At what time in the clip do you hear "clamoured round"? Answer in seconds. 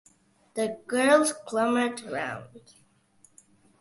1.31-2.73